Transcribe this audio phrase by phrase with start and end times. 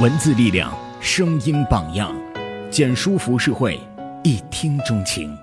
[0.00, 2.12] 文字力量，声音榜样，
[2.68, 3.78] 简书服饰会，
[4.24, 5.38] 一听钟情。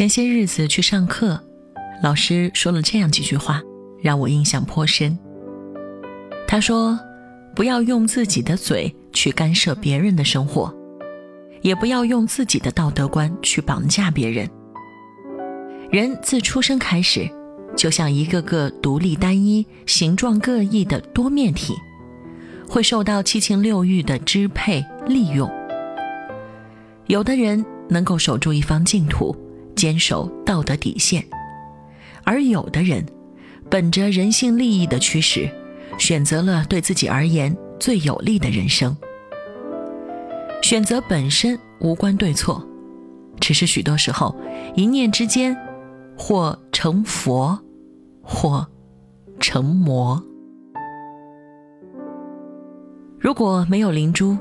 [0.00, 1.38] 前些日子去上课，
[2.02, 3.60] 老师说了这样几句话，
[4.00, 5.18] 让我印象颇深。
[6.48, 6.98] 他说
[7.54, 10.74] ：“不要用自己的嘴去干涉别人的生活，
[11.60, 14.48] 也不要用自己的道德观去绑架别人。
[15.90, 17.28] 人自出生开始，
[17.76, 21.74] 就像一个个独立单一、形状各异的多面体，
[22.66, 25.46] 会受到七情六欲的支配利用。
[27.06, 29.36] 有的人能够守住一方净土。”
[29.80, 31.24] 坚守道德底线，
[32.22, 33.02] 而有的人
[33.70, 35.48] 本着人性利益的驱使，
[35.96, 38.94] 选择了对自己而言最有利的人生。
[40.60, 42.62] 选择本身无关对错，
[43.40, 44.36] 只是许多时候
[44.76, 45.56] 一念之间，
[46.14, 47.58] 或成佛，
[48.20, 48.66] 或
[49.38, 50.22] 成魔。
[53.18, 54.36] 如果没有灵珠，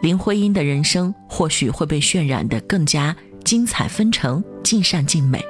[0.00, 3.16] 林徽因的人生或许会被渲染得更加。
[3.50, 5.44] 精彩纷呈，尽善尽美。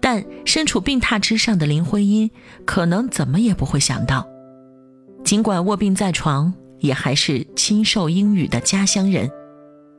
[0.00, 2.28] 但身处病榻之上的林徽因，
[2.64, 4.26] 可能怎么也不会想到，
[5.22, 9.30] 尽管卧病在床，也还是亲受英语的家乡人，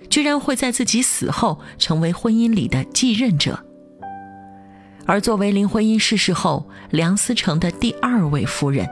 [0.09, 3.57] 居然会在自己死后成为婚姻里的继任者。
[5.05, 8.85] 而作为林徽因逝世后梁思成的第二位夫人，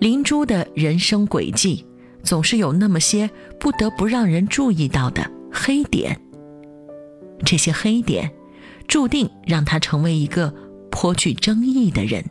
[0.00, 1.86] 林珠的人生轨迹，
[2.22, 6.20] 总是有那么些不得不让人注意到的黑点。
[7.44, 8.32] 这些黑点，
[8.88, 10.52] 注定让她成为一个
[10.90, 12.24] 颇具争议的人。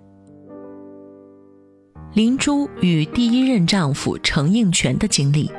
[2.14, 5.52] 林珠与第一任丈夫程应全的经历，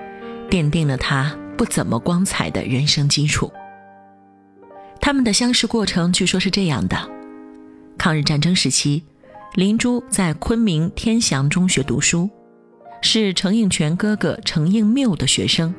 [0.50, 3.50] 奠定了她不怎么光彩的人生基础。
[5.00, 6.96] 他们的相识过程据说是这样的：
[7.98, 9.02] 抗日战争时期，
[9.54, 12.30] 林珠在昆明天祥中学读书，
[13.02, 15.74] 是程应全哥哥程应缪的学生。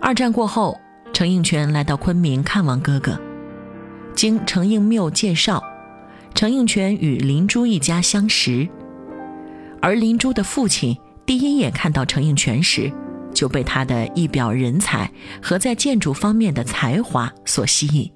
[0.00, 0.78] 二战过后。
[1.14, 3.18] 程应全来到昆明看望哥哥，
[4.16, 5.62] 经程应缪介绍，
[6.34, 8.68] 程应全与林珠一家相识。
[9.80, 12.92] 而林珠的父亲第一眼看到程应全时，
[13.32, 15.08] 就被他的一表人才
[15.40, 18.10] 和在建筑方面的才华所吸引，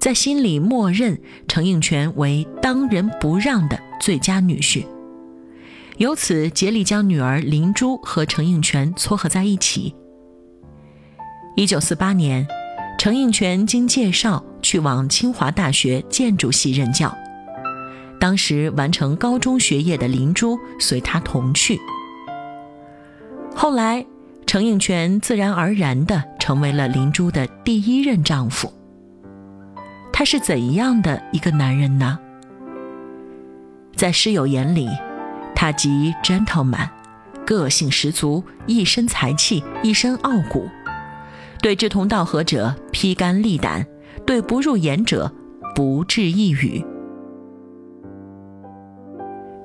[0.00, 1.16] 在心里默认
[1.46, 4.84] 程应全为当仁不让的最佳女婿，
[5.98, 9.94] 由此竭力将女儿林珠和程应全撮合在一起。
[11.56, 12.46] 一九四八年，
[12.96, 17.14] 程应泉经介绍去往清华大学建筑系任教。
[18.20, 21.78] 当时完成高中学业的林珠随他同去。
[23.54, 24.06] 后来，
[24.46, 28.72] 程应泉自然而然地成为了林珠的第一任丈夫。
[30.12, 32.18] 他是怎样的一个男人呢？
[33.96, 34.88] 在师友眼里，
[35.54, 36.88] 他即 gentleman，
[37.44, 40.68] 个性十足，一身才气，一身傲骨。
[41.62, 43.86] 对志同道合者披肝沥胆，
[44.26, 45.30] 对不入眼者
[45.74, 46.84] 不置一语。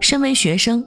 [0.01, 0.85] 身为学生，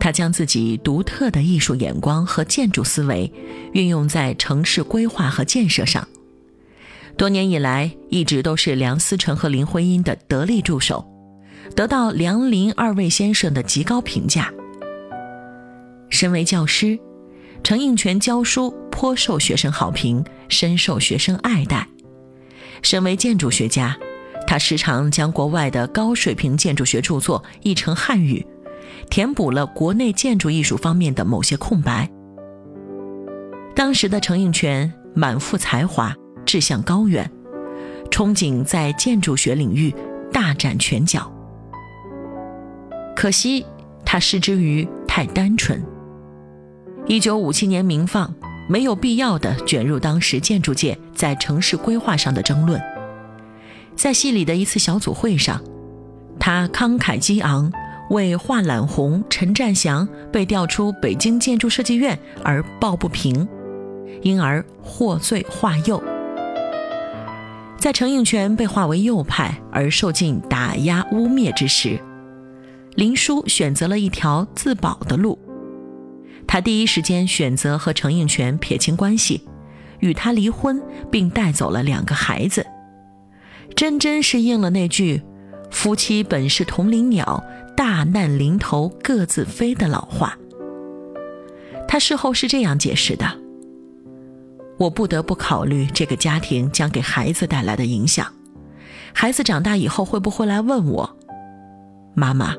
[0.00, 3.30] 他将自己独特的艺术眼光和建筑思维
[3.74, 6.08] 运用在城市规划和建设上，
[7.18, 11.06] 多年以来一直都是梁思成和林徽因的得力助手，
[11.74, 14.50] 得到梁林二位先生的极高评价。
[16.08, 16.98] 身为教师。
[17.62, 21.86] 程应全教书颇受学生好评，深受学生爱戴。
[22.82, 23.96] 身为建筑学家，
[24.46, 28.46] 他时常将国外的高水平建筑学著作译成汉语，
[29.10, 32.08] 填补了国内建筑艺术方面的某些空白。
[33.74, 37.30] 当时的程应泉满腹才华，志向高远，
[38.10, 39.94] 憧憬在建筑学领域
[40.32, 41.30] 大展拳脚。
[43.14, 43.64] 可惜
[44.04, 45.82] 他失之于太单纯。
[47.06, 48.34] 一九五七年鸣放，
[48.68, 52.80] 没有必要的卷入当时建筑界在城市规划上的争论。
[53.94, 55.62] 在戏里的一次小组会上，
[56.38, 57.72] 他慷慨激昂，
[58.10, 63.48] 为画懒红陈占祥被调出北京建筑设计院而抱不平，
[64.22, 66.02] 因而获罪化右。
[67.78, 72.00] 在程应全被划为右派而受尽打压污蔑之时，
[72.96, 75.38] 林殊选择了一条自保的路。
[76.46, 79.42] 他第一时间选择和程应全撇清关系，
[79.98, 82.64] 与他离婚，并带走了两个孩子，
[83.74, 85.22] 真真是应了那句
[85.70, 87.42] “夫妻本是同林鸟，
[87.76, 90.38] 大难临头各自飞”的老话。
[91.88, 93.26] 他事后是这样解释的
[94.78, 98.26] ：“我不得不考虑这个家庭将给孩子带来的影响。
[99.12, 101.16] 孩子长大以后会不会来问我，
[102.14, 102.54] 妈妈，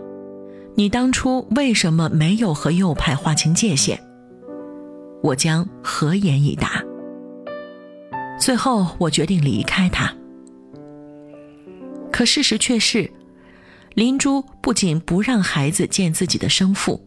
[0.80, 4.00] 你当初为什么没有和右派划清界限？
[5.24, 6.84] 我将何言以答？”
[8.40, 10.14] 最后，我决定离开他。
[12.12, 13.10] 可事实却是，
[13.96, 17.04] 林珠不仅不让孩子见自己的生父，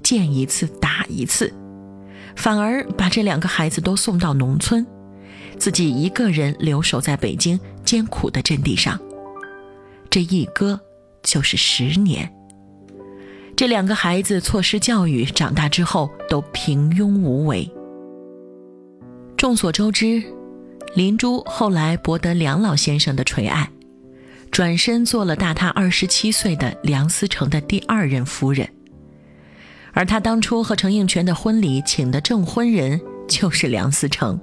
[0.00, 1.52] 见一次打一次，
[2.36, 4.86] 反而把这两个孩子都送到农村，
[5.58, 8.96] 自己一个人留守在北京艰苦的阵地上。
[10.08, 10.78] 这一搁
[11.24, 12.32] 就是十年。
[13.58, 17.68] 这两个孩子错失教育，长大之后都平庸无为。
[19.36, 20.22] 众所周知。
[20.94, 23.68] 林珠后来博得梁老先生的垂爱，
[24.52, 28.68] 转身做了大他二十七岁的梁思成的第二任夫人。
[29.92, 34.38] 而他当初和程应泉的婚礼请的证婚人就是梁思成。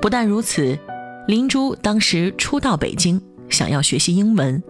[0.00, 0.78] 不但如此，
[1.26, 4.62] 林珠当时初到北京，想要学习英文，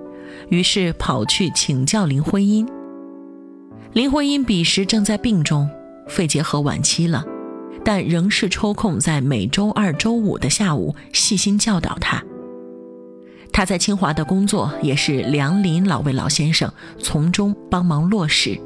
[0.48, 2.66] 于是跑去请教林徽因。
[3.92, 5.68] 林徽因彼时正在病中，
[6.06, 7.24] 肺结核晚期了。
[7.84, 12.22] 但仍是抽空在每周二、周五的下午细心教导他。
[13.52, 18.60] 他在清华的工作也是梁林老位老先生从中帮忙落实。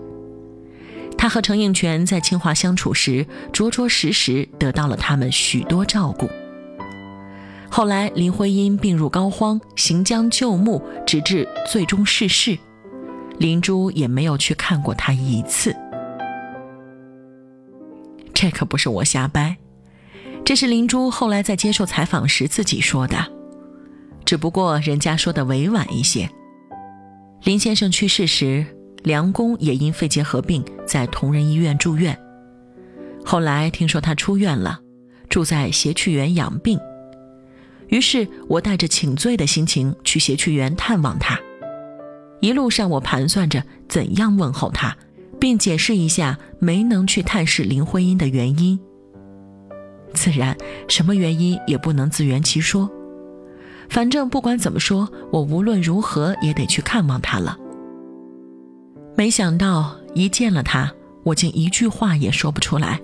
[1.16, 6.28] 他和程应泉在清华相处时，着着实实得到了他们许多照顾。
[7.70, 12.58] 后来林徽因病入膏肓，行将就木，直至最终逝世，
[13.38, 15.74] 林珠也没有去看过他一次。
[18.32, 19.56] 这可不是我瞎掰，
[20.44, 23.16] 这是林珠后来在接受采访时自己说的，
[24.24, 26.28] 只不过人家说的委婉一些。
[27.44, 28.64] 林先生去世时，
[29.02, 32.18] 梁公也因肺结核病在同仁医院住院，
[33.24, 34.80] 后来听说他出院了，
[35.28, 36.78] 住在协趣园养病，
[37.88, 41.38] 于是我带着请罪的心情去协趣园探望他，
[42.44, 44.94] 一路上我盘算着怎样问候他。
[45.40, 48.80] 并解释一下没能去探视林徽因的原因。
[50.14, 50.56] 自然，
[50.88, 52.90] 什么原因也不能自圆其说。
[53.90, 57.58] 反正不管怎么说，我无论如何也得去看望她了。
[59.16, 60.90] 没想到一见了他，
[61.24, 62.98] 我竟一句话也说不出来，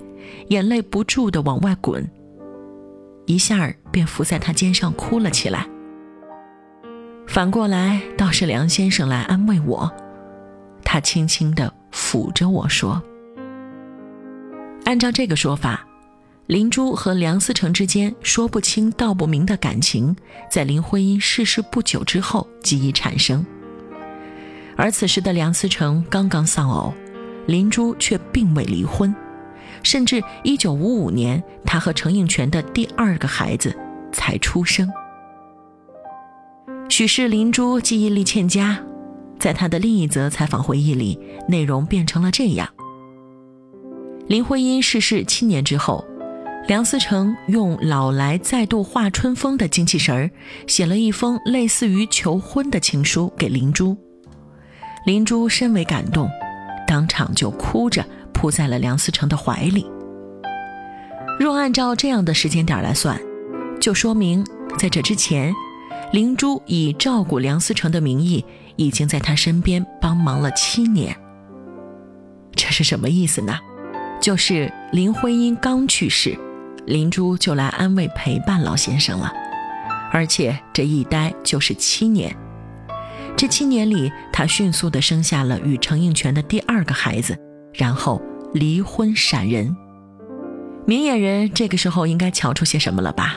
[0.49, 2.09] 眼泪不住的往外滚。
[3.27, 5.69] 一下儿便伏在他肩上哭了起来。
[7.31, 9.89] 反过来倒是梁先生来安慰我，
[10.83, 11.73] 他轻轻的。
[11.93, 13.01] 抚着我说
[14.85, 15.87] ：“按照这个说法，
[16.47, 20.17] 林珠和梁思成之间说不清道不明的感情，
[20.51, 23.47] 在林徽因逝世不久之后即已产生。
[24.77, 26.93] 而此时的梁思成刚刚丧偶，
[27.47, 29.15] 林珠却并未离婚，
[29.85, 33.77] 甚至1955年，他和程应泉的第二个孩子
[34.13, 34.89] 才出生。
[36.91, 38.79] 许是林珠记忆力欠佳。”
[39.41, 42.69] 在他的另一则采访回忆里，内容变成了这样：
[44.27, 46.05] 林徽因逝世七年之后，
[46.69, 50.31] 梁思成用老来再度化春风的精气神儿，
[50.67, 53.97] 写了一封类似于求婚的情书给林珠。
[55.07, 56.29] 林珠深为感动，
[56.87, 59.87] 当场就哭着扑在了梁思成的怀里。
[61.39, 63.19] 若按照这样的时间点来算，
[63.81, 64.45] 就说明
[64.77, 65.51] 在这之前，
[66.13, 68.45] 林珠以照顾梁思成的名义。
[68.77, 71.15] 已经在他身边帮忙了七年，
[72.53, 73.59] 这是什么意思呢？
[74.23, 76.35] 就是林徽因刚去世，
[76.87, 79.31] 林珠就来安慰陪伴老先生了，
[80.11, 82.35] 而且这一待就是七年。
[83.37, 87.39] 这七年里，他迅速地生下了与程应泉的第二个孩子，
[87.75, 88.23] 然后
[88.55, 89.77] 离婚闪人。
[90.87, 93.37] 明眼人这个时候应该瞧出些什么了吧？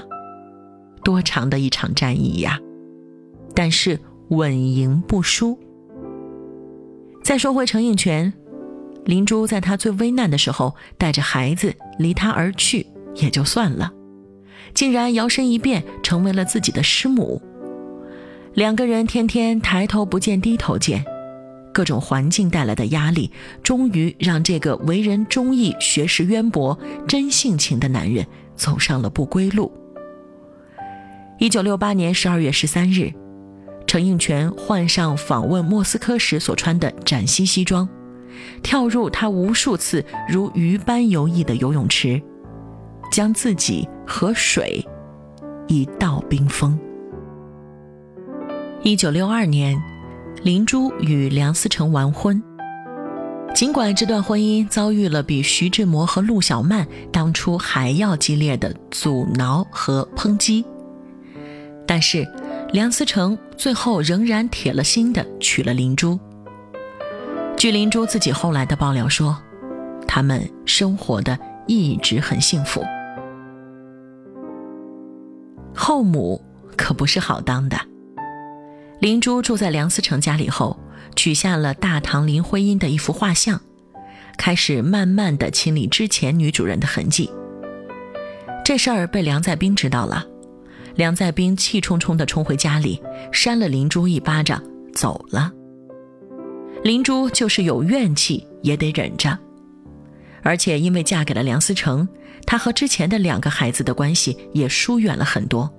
[1.03, 2.59] 多长的一场战役呀！
[3.53, 3.99] 但是。
[4.29, 5.59] 稳赢不输。
[7.23, 8.33] 再说回程应泉，
[9.05, 13.93] 林珠在他最危难的时候带着孩子离他而去也就算了，
[14.73, 17.39] 竟然摇身一变成为了自己的师母。
[18.55, 21.05] 两个人天天抬头不见低头见，
[21.71, 23.29] 各种环境带来的压力，
[23.61, 29.71] 终于让这个为人忠义、学识渊博、真性情的男人走上了不归路。
[31.43, 33.11] 一九六八年十二月十三日。
[33.85, 37.85] 程应泉换上访问莫斯科时所穿的崭新西装，
[38.61, 42.21] 跳入他无数次如鱼般游弋的游泳池，
[43.11, 44.87] 将自己和水
[45.67, 46.79] 一道冰封。
[48.81, 49.77] 一九六二年，
[50.43, 52.41] 林珠与梁思成完婚。
[53.53, 60.65] 尽管这段婚姻遭遇了比徐志摩和陆小曼当初还要激烈的阻挠和抨击，
[61.85, 62.27] 但是
[62.71, 66.19] 梁思成最后仍然铁了心的娶了林珠。
[67.57, 69.37] 据林珠自己后来的爆料说，
[70.07, 71.37] 他们生活的
[71.67, 72.83] 一直很幸福。
[75.73, 76.43] 后母
[76.75, 77.77] 可不是好当的，
[78.99, 80.77] 林珠住在梁思成家里后。
[81.15, 83.61] 取下了大唐林徽因的一幅画像，
[84.35, 87.29] 开始慢慢的清理之前女主人的痕迹。
[88.65, 90.25] 这事儿被梁再冰知道了，
[90.95, 95.51] 梁在冰气冲冲地冲回家里，扇了林珠一巴掌，走了。
[96.83, 99.37] 林珠就是有怨气也得忍着，
[100.41, 102.07] 而且因为嫁给了梁思成，
[102.45, 105.71] 她和之前的两个孩子的关系也疏远了很多，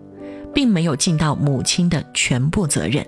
[0.55, 3.07] 并没有尽到母亲的全部责任。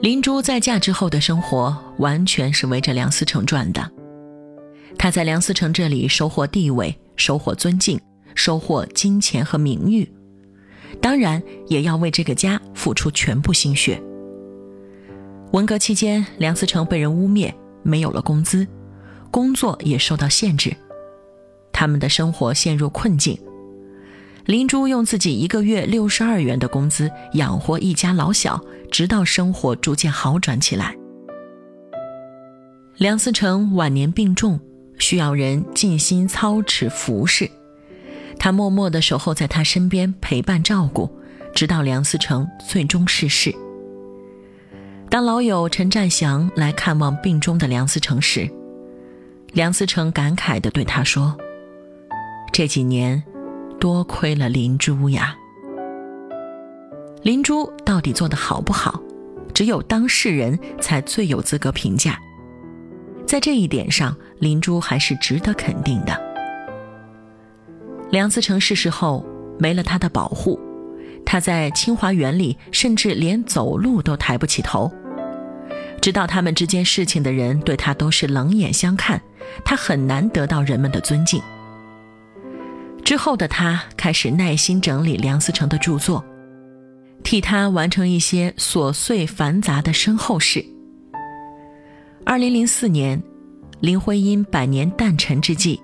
[0.00, 3.90] 林珠在嫁之后的生活完全是围着梁思成转的，
[4.98, 8.00] 她在梁思成这里收获地位、收获尊敬、
[8.34, 10.08] 收获金钱和名誉，
[11.00, 14.00] 当然也要为这个家付出全部心血。
[15.52, 17.52] 文革期间，梁思成被人污蔑，
[17.82, 18.66] 没有了工资，
[19.30, 20.76] 工作也受到限制，
[21.72, 23.38] 他们的生活陷入困境。
[24.44, 28.58] 林珠用自己一个月六十二元的工资养活一家老小，
[28.90, 30.96] 直到生活逐渐好转起来。
[32.96, 34.58] 梁思成晚年病重，
[34.98, 37.48] 需要人尽心操持服侍，
[38.38, 41.10] 他默默地守候在他身边陪伴照顾，
[41.54, 43.54] 直到梁思成最终逝世。
[45.10, 48.48] 当老友陈占祥来看望病中的梁思成时，
[49.52, 51.36] 梁思成感慨地对他说
[52.52, 53.22] ：“这几年。”
[53.80, 55.36] 多亏了林珠呀！
[57.22, 59.00] 林珠到底做得好不好，
[59.54, 62.18] 只有当事人才最有资格评价。
[63.24, 66.27] 在这一点上，林珠还是值得肯定的。
[68.10, 69.24] 梁思成逝世后，
[69.58, 70.58] 没了他的保护，
[71.26, 74.90] 他在清华园里甚至连走路都抬不起头。
[76.00, 79.20] 知道他们之间事情的人对他都是冷眼相看，
[79.64, 81.42] 他很难得到人们的尊敬。
[83.04, 86.24] 之后的他开始耐心整理梁思成的著作，
[87.22, 90.64] 替他完成一些琐碎繁杂的身后事。
[92.24, 93.22] 二零零四年，
[93.80, 95.80] 林徽因百年诞辰之际，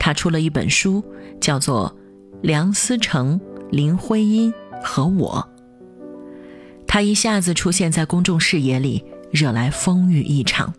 [0.00, 1.04] 他出了一本书，
[1.40, 1.94] 叫做
[2.42, 3.38] 《梁思成、
[3.70, 4.52] 林徽因
[4.82, 5.46] 和我》。
[6.88, 10.72] 他一下子出现在公众视野里，惹来风雨一场。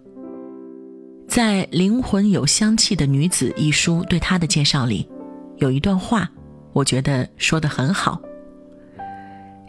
[1.27, 5.07] 在《灵魂有香气的女子》一书对他的介绍里。
[5.57, 6.29] 有一段话，
[6.73, 8.19] 我觉得说的很好。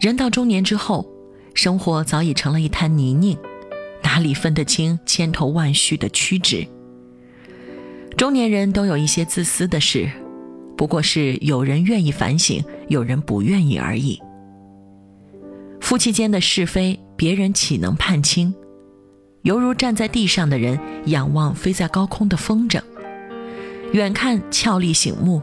[0.01, 1.07] 人到中年之后，
[1.53, 3.37] 生活早已成了一滩泥泞，
[4.03, 6.67] 哪里分得清千头万绪的曲直？
[8.17, 10.11] 中年人都有一些自私的事，
[10.77, 14.21] 不过是有人愿意反省，有人不愿意而已。
[15.81, 18.55] 夫妻间的是非，别人岂能判清？
[19.43, 22.81] 犹如站在地上的人仰望飞在高空的风筝，
[23.93, 25.43] 远看俏丽醒目。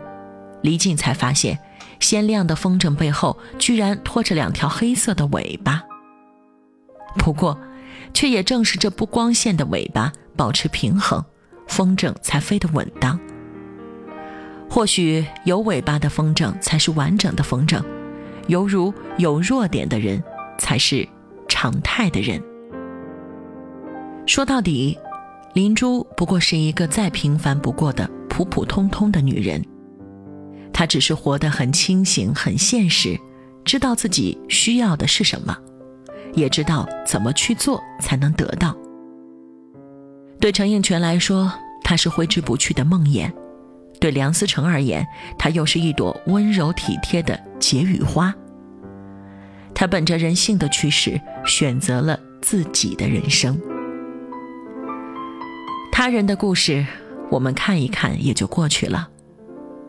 [0.62, 1.60] 离近才发现，
[2.00, 5.84] 鲜亮的风筝背后居然拖着两条黑色的尾巴。
[7.18, 7.60] 不过，
[8.14, 11.24] 却也正是这不光线的尾巴保持平衡，
[11.70, 13.18] 风筝才飞得稳当。
[14.70, 17.82] 或许有尾巴的风筝才是完整的风筝，
[18.48, 20.22] 犹如有弱点的人
[20.58, 21.08] 才是
[21.48, 22.44] 常态的人。
[24.28, 24.96] 说到底，
[25.54, 29.64] 林珠不过是一个再平凡不过的普普通通的女人。
[30.72, 33.20] 她只是活得很清醒、很现实，
[33.66, 35.58] 知道自己需要的是什么，
[36.34, 38.78] 也知道怎么去做才能得到。
[40.40, 41.52] 对程应泉来说，
[41.84, 43.32] 他是挥之不去的梦魇；
[44.00, 45.06] 对梁思成而言，
[45.38, 48.34] 他又是一朵温柔体贴的解语花。
[49.76, 53.60] 他本着人性的趋势，选择了自己的人生。
[55.92, 56.86] 他人的故事，
[57.30, 59.10] 我们看一看也就过去了，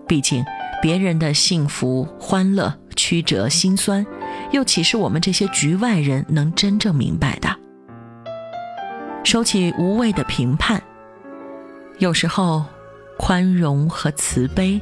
[0.07, 0.45] 毕竟。
[0.83, 4.07] 别人的幸福、欢乐、曲折、心酸，
[4.51, 7.55] 又岂是我们这些局外人能真正明白的？
[9.31, 10.83] 收起无谓的评判，
[12.01, 12.65] 有时候，
[13.17, 14.81] 宽容和慈悲，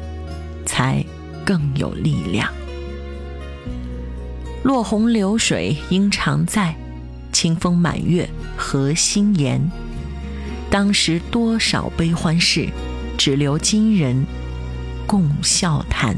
[0.64, 1.04] 才
[1.44, 2.50] 更有力量。
[4.62, 6.74] 落红流水应常在，
[7.30, 8.26] 清风满月
[8.56, 9.60] 何心言？
[10.70, 12.70] 当时多少悲欢事，
[13.18, 14.24] 只留今人。
[15.06, 16.16] 共笑谈。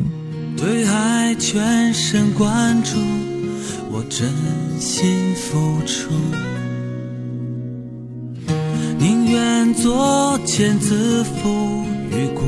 [0.57, 2.97] 对爱全神贯注，
[3.91, 4.33] 我真
[4.79, 6.13] 心付出，
[9.01, 12.43] 宁愿作茧自缚于孤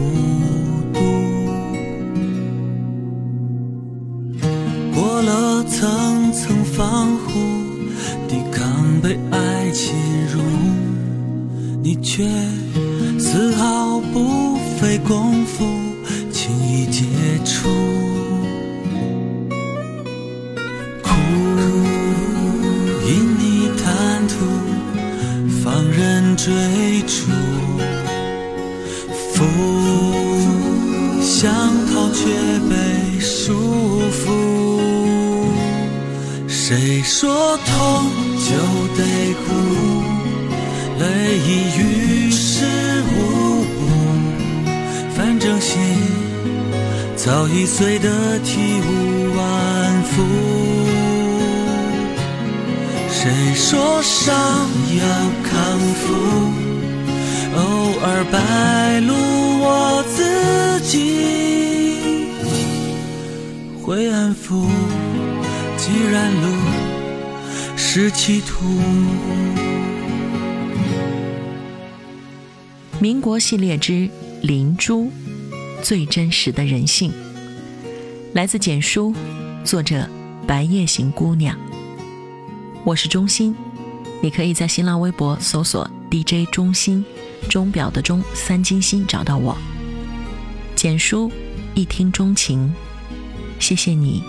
[0.93, 1.01] 独。
[4.95, 7.31] 过了层层防护，
[8.29, 9.95] 抵抗被爱侵
[10.31, 10.43] 入，
[11.83, 12.23] 你却
[13.19, 15.65] 丝毫不费功夫，
[47.75, 50.23] 碎得体无完肤。
[53.11, 54.35] 谁说伤
[54.99, 55.07] 要
[55.43, 56.13] 康复？
[57.57, 57.61] 偶
[58.03, 62.27] 尔败露我自己，
[63.83, 64.67] 会安抚。
[65.79, 66.49] 既然路
[67.75, 68.67] 是歧途。
[73.01, 73.93] 民国系列之
[74.43, 75.05] 《灵珠》，
[75.83, 77.11] 最真实的人性，
[78.35, 79.13] 来自简书，
[79.63, 80.09] 作者
[80.47, 81.55] 白夜行姑娘。
[82.83, 83.55] 我是钟心，
[84.23, 87.05] 你可以在新浪微博搜索 DJ 钟心，
[87.51, 89.55] 钟表的钟，三金星找到我。
[90.75, 91.31] 简书，
[91.75, 92.73] 一听钟情，
[93.59, 94.23] 谢谢你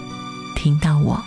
[0.53, 1.23] 听到我。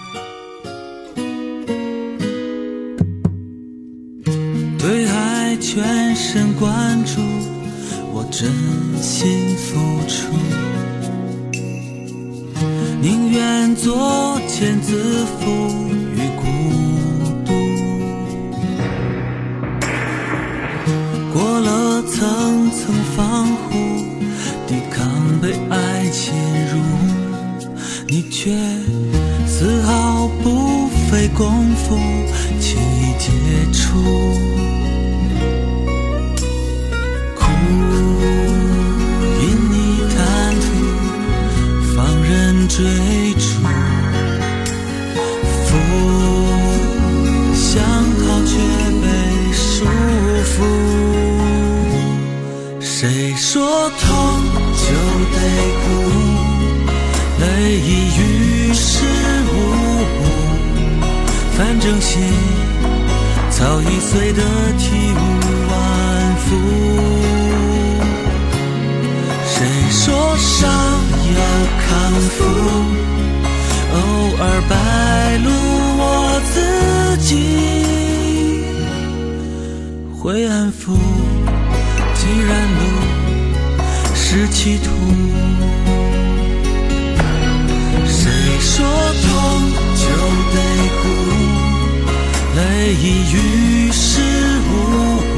[4.78, 7.22] 对爱全神贯注，
[8.12, 8.52] 我真
[9.02, 10.36] 心付出，
[13.06, 15.44] 宁愿作茧自缚
[16.12, 16.42] 于孤
[17.44, 17.52] 独。
[21.32, 23.78] 过了层层防护，
[24.66, 25.08] 抵抗
[25.40, 26.34] 被爱侵
[26.72, 26.82] 入，
[28.08, 28.50] 你却
[29.46, 31.94] 丝毫不费功夫，
[32.58, 33.30] 轻易解
[33.72, 34.02] 除。
[42.76, 42.84] 追
[43.38, 43.46] 逐，
[45.64, 45.68] 福
[47.54, 47.72] 想
[48.20, 48.52] 逃却
[49.00, 49.06] 被
[49.54, 49.86] 束
[50.44, 50.54] 缚。
[52.78, 54.06] 谁说痛
[54.76, 54.84] 就
[55.32, 55.36] 得
[55.80, 55.84] 哭？
[57.40, 57.44] 泪
[57.78, 58.20] 已于
[58.74, 58.84] 事
[59.48, 59.54] 无
[60.18, 60.20] 补，
[61.56, 62.12] 反正心
[63.48, 64.42] 早已碎得
[64.76, 64.84] 体
[65.14, 65.35] 无
[72.26, 72.44] 康复？
[73.92, 73.96] 偶
[74.38, 74.74] 尔败
[75.38, 75.48] 露
[75.98, 76.02] 我
[76.52, 76.54] 自
[77.18, 77.30] 己，
[80.18, 80.98] 会安抚。
[82.14, 82.80] 既然路
[84.14, 84.90] 是歧途，
[88.06, 88.18] 谁
[88.60, 88.84] 说
[89.22, 89.28] 痛
[89.94, 90.04] 就
[90.52, 90.56] 得
[91.00, 91.04] 哭？
[92.56, 92.60] 泪
[92.94, 93.34] 已于
[93.92, 94.20] 事
[94.68, 94.70] 无
[95.20, 95.32] 补，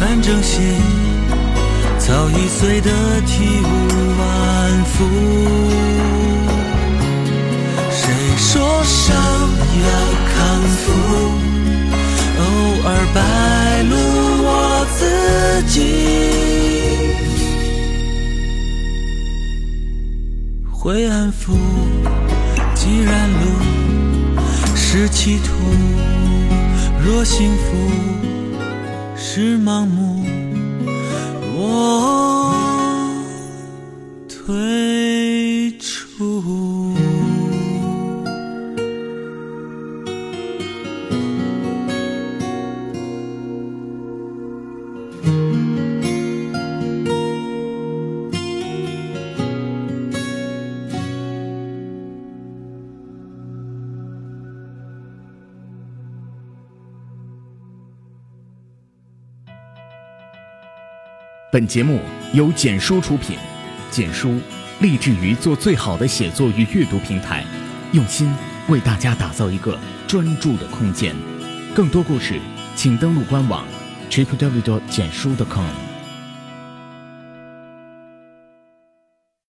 [0.00, 0.52] 反正心
[1.98, 2.90] 早已碎得
[3.26, 3.66] 体无
[4.18, 4.94] 完肤。
[7.90, 8.02] 谁
[8.36, 9.14] 说伤
[9.82, 9.88] 要
[10.34, 10.34] 康
[10.82, 10.84] 复？
[12.36, 12.40] 偶
[12.86, 13.16] 尔败
[13.84, 13.92] 露
[14.42, 14.48] 我
[14.98, 15.00] 自
[15.68, 15.74] 己，
[20.70, 21.42] 会安抚。
[22.74, 23.38] 既然路
[24.74, 25.54] 是歧途，
[27.02, 27.62] 若幸福
[29.16, 30.23] 是盲目，
[34.44, 36.92] 退出。
[61.54, 62.00] 本节目
[62.32, 63.38] 由简书出品，
[63.94, 64.40] 简书
[64.80, 67.44] 立志于做最好的写作与阅读平台，
[67.92, 68.28] 用心
[68.66, 69.78] 为大家打造一个
[70.08, 71.14] 专注的空间。
[71.76, 72.40] 更多故事，
[72.74, 73.64] 请登录官网
[74.10, 75.83] tripw 简书 .com。